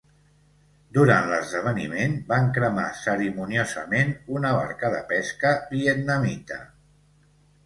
[0.95, 6.59] Durant l'esdeveniment, van cremar cerimoniosament una barca de pesca vietnamita.